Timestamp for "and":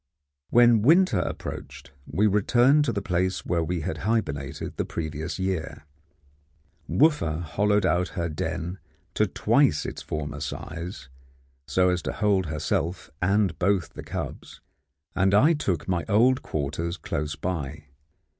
13.21-13.59, 15.15-15.35